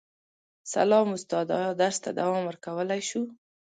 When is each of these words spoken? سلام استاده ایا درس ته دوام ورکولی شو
سلام 0.73 1.07
استاده 1.15 1.53
ایا 1.59 1.71
درس 1.81 1.97
ته 2.03 2.09
دوام 2.19 2.41
ورکولی 2.47 3.01
شو 3.09 3.21